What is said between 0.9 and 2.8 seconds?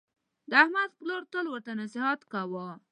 پلار تل ورته نصحت کاوه: